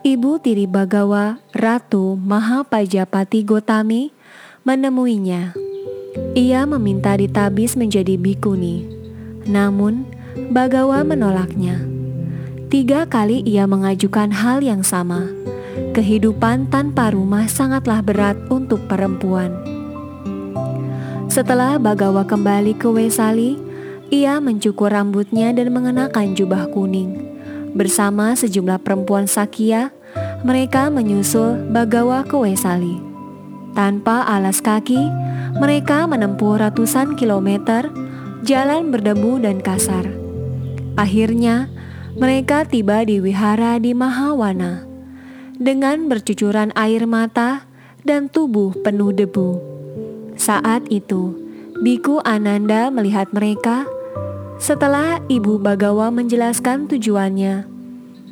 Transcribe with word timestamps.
ibu 0.00 0.40
tiri 0.40 0.64
Bagawa, 0.64 1.44
Ratu 1.52 2.16
Mahapajapati 2.16 3.44
Gotami, 3.44 4.16
menemuinya. 4.64 5.52
Ia 6.32 6.64
meminta 6.64 7.20
ditabis 7.20 7.76
menjadi 7.76 8.16
bikuni. 8.16 8.88
Namun, 9.44 10.08
Bagawa 10.56 11.04
menolaknya. 11.04 11.84
Tiga 12.72 13.04
kali 13.04 13.44
ia 13.44 13.68
mengajukan 13.68 14.32
hal 14.32 14.64
yang 14.64 14.80
sama. 14.80 15.28
Kehidupan 15.92 16.72
tanpa 16.72 17.12
rumah 17.12 17.44
sangatlah 17.44 18.00
berat 18.00 18.40
untuk 18.48 18.88
perempuan. 18.88 19.71
Setelah 21.32 21.80
Bagawa 21.80 22.28
kembali 22.28 22.76
ke 22.76 22.92
Wesali, 22.92 23.56
ia 24.12 24.36
mencukur 24.36 24.92
rambutnya 24.92 25.48
dan 25.56 25.72
mengenakan 25.72 26.36
jubah 26.36 26.68
kuning. 26.68 27.16
Bersama 27.72 28.36
sejumlah 28.36 28.76
perempuan 28.84 29.24
Sakya, 29.24 29.96
mereka 30.44 30.92
menyusul 30.92 31.72
Bagawa 31.72 32.28
ke 32.28 32.36
Wesali. 32.36 33.00
Tanpa 33.72 34.28
alas 34.28 34.60
kaki, 34.60 35.00
mereka 35.56 36.04
menempuh 36.04 36.60
ratusan 36.60 37.16
kilometer 37.16 37.88
jalan 38.44 38.92
berdebu 38.92 39.40
dan 39.40 39.64
kasar. 39.64 40.04
Akhirnya, 41.00 41.72
mereka 42.12 42.68
tiba 42.68 43.08
di 43.08 43.24
wihara 43.24 43.80
di 43.80 43.96
Mahawana 43.96 44.84
dengan 45.56 46.12
bercucuran 46.12 46.76
air 46.76 47.08
mata 47.08 47.64
dan 48.04 48.28
tubuh 48.28 48.76
penuh 48.84 49.16
debu. 49.16 49.71
Saat 50.42 50.90
itu, 50.90 51.38
Biku 51.86 52.18
Ananda 52.26 52.90
melihat 52.90 53.30
mereka. 53.30 53.86
Setelah 54.58 55.22
ibu 55.30 55.54
Bagawa 55.54 56.10
menjelaskan 56.10 56.90
tujuannya, 56.90 57.62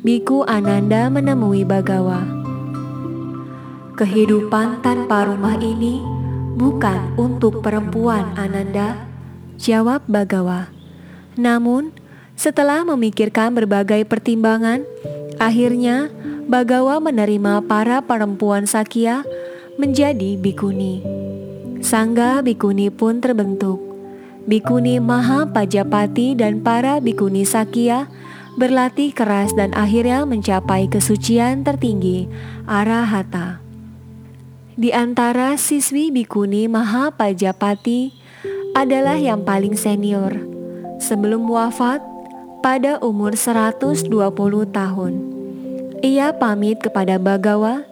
Biku 0.03 0.43
Ananda 0.43 1.07
menemui 1.07 1.63
Bagawa. 1.63 2.27
Kehidupan 3.95 4.83
tanpa 4.83 5.23
rumah 5.23 5.55
ini 5.63 6.03
bukan 6.59 7.15
untuk 7.15 7.63
perempuan 7.63 8.35
Ananda, 8.35 9.07
jawab 9.55 10.03
Bagawa. 10.03 10.67
Namun, 11.39 11.95
setelah 12.35 12.83
memikirkan 12.83 13.55
berbagai 13.55 14.03
pertimbangan, 14.03 14.83
akhirnya 15.39 16.11
Bagawa 16.51 16.99
menerima 16.99 17.63
para 17.71 18.03
perempuan 18.03 18.67
Sakya 18.67 19.23
menjadi 19.79 20.35
bikuni. 20.35 21.30
Sangga 21.91 22.39
Bikuni 22.39 22.87
pun 22.87 23.19
terbentuk. 23.19 23.75
Bikuni 24.47 25.03
Maha 25.03 25.43
Pajapati 25.51 26.39
dan 26.39 26.63
para 26.63 27.03
Bikuni 27.03 27.43
Sakya 27.43 28.07
berlatih 28.55 29.11
keras 29.11 29.51
dan 29.59 29.75
akhirnya 29.75 30.23
mencapai 30.23 30.87
kesucian 30.87 31.67
tertinggi 31.67 32.31
Arahata. 32.63 33.59
Di 34.79 34.95
antara 34.95 35.59
siswi 35.59 36.15
Bikuni 36.15 36.71
Maha 36.71 37.11
Pajapati 37.11 38.15
adalah 38.71 39.19
yang 39.19 39.43
paling 39.43 39.75
senior. 39.75 40.31
Sebelum 41.03 41.43
wafat, 41.43 41.99
pada 42.63 43.03
umur 43.03 43.35
120 43.35 44.07
tahun, 44.71 45.13
ia 45.99 46.31
pamit 46.39 46.79
kepada 46.79 47.19
Bagawa 47.19 47.83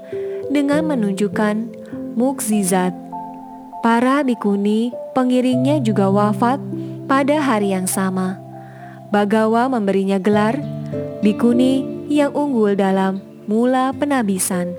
dengan 0.47 0.88
menunjukkan 0.88 1.68
mukzizat 2.16 3.09
Para 3.79 4.28
bikuni 4.28 4.91
pengiringnya 5.16 5.79
juga 5.79 6.12
wafat 6.12 6.59
pada 7.07 7.40
hari 7.40 7.72
yang 7.72 7.88
sama. 7.88 8.35
Bagawa 9.07 9.72
memberinya 9.72 10.19
gelar 10.19 10.59
bikuni 11.23 11.88
yang 12.12 12.35
unggul 12.35 12.75
dalam 12.75 13.23
mula 13.47 13.95
penabisan. 13.95 14.75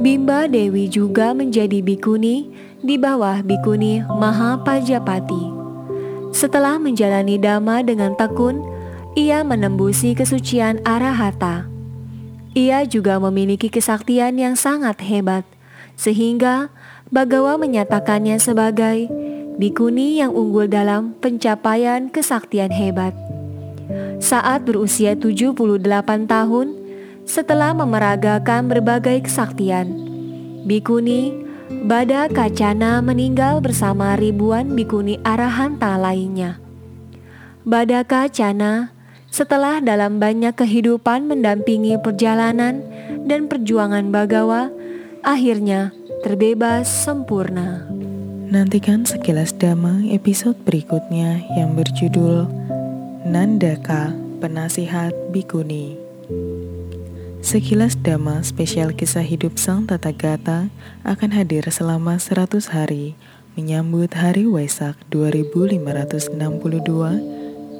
Bimba 0.00 0.48
Dewi 0.48 0.88
juga 0.88 1.36
menjadi 1.36 1.84
bikuni 1.84 2.48
di 2.80 2.96
bawah 2.96 3.44
bikuni 3.44 4.00
Mahapajapati. 4.00 5.52
Setelah 6.32 6.80
menjalani 6.80 7.36
dhamma 7.36 7.84
dengan 7.84 8.16
tekun, 8.16 8.64
ia 9.12 9.44
menembusi 9.44 10.16
kesucian 10.16 10.80
arahata. 10.88 11.68
Ia 12.56 12.88
juga 12.88 13.20
memiliki 13.20 13.68
kesaktian 13.68 14.40
yang 14.40 14.56
sangat 14.56 15.04
hebat, 15.04 15.44
sehingga 16.00 16.72
Bagawa 17.06 17.54
menyatakannya 17.54 18.34
sebagai 18.42 19.06
bikuni 19.62 20.18
yang 20.18 20.34
unggul 20.34 20.66
dalam 20.66 21.14
pencapaian 21.22 22.10
kesaktian 22.10 22.74
hebat. 22.74 23.14
Saat 24.18 24.66
berusia 24.66 25.14
78 25.14 25.54
tahun, 26.26 26.74
setelah 27.22 27.78
memeragakan 27.78 28.66
berbagai 28.66 29.22
kesaktian, 29.22 29.86
bikuni 30.66 31.46
Bada 31.86 32.26
Kacana 32.26 32.98
meninggal 32.98 33.62
bersama 33.62 34.18
ribuan 34.18 34.74
bikuni 34.74 35.22
arahanta 35.22 35.94
lainnya. 35.94 36.58
Bada 37.62 38.02
Kacana 38.02 38.90
setelah 39.30 39.78
dalam 39.78 40.18
banyak 40.18 40.58
kehidupan 40.58 41.30
mendampingi 41.30 42.02
perjalanan 42.02 42.82
dan 43.30 43.46
perjuangan 43.46 44.10
Bagawa, 44.10 44.74
akhirnya 45.22 45.94
terbebas 46.26 46.90
sempurna. 46.90 47.86
Nantikan 48.50 49.06
sekilas 49.06 49.54
dhamma 49.54 50.02
episode 50.10 50.58
berikutnya 50.66 51.38
yang 51.54 51.78
berjudul 51.78 52.50
Nandaka 53.22 54.10
Penasihat 54.42 55.14
Bikuni. 55.30 55.94
Sekilas 57.46 57.94
dhamma 58.02 58.42
spesial 58.42 58.90
kisah 58.90 59.22
hidup 59.22 59.54
Sang 59.54 59.86
Tata 59.86 60.10
Gata 60.10 60.66
akan 61.06 61.30
hadir 61.30 61.62
selama 61.70 62.18
100 62.18 62.74
hari 62.74 63.14
menyambut 63.54 64.10
Hari 64.10 64.50
Waisak 64.50 64.98
2562 65.14 66.26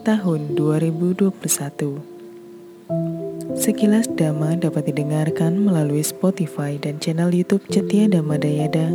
tahun 0.07 0.41
2021. 0.55 3.26
Sekilas 3.55 4.11
Dhamma 4.19 4.59
dapat 4.59 4.91
didengarkan 4.91 5.55
melalui 5.55 6.03
Spotify 6.03 6.75
dan 6.83 6.99
channel 6.99 7.31
YouTube 7.31 7.63
Cetia 7.71 8.11
Dhamma 8.11 8.43
Dayada 8.43 8.91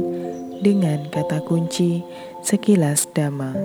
dengan 0.60 1.08
kata 1.08 1.40
kunci 1.48 2.04
Sekilas 2.44 3.08
Dhamma. 3.16 3.56